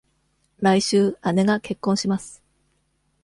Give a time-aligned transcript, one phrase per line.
[0.61, 2.41] 来週、姉が結婚します。